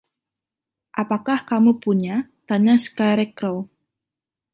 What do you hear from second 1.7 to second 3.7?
punya? tanya Scarecrow.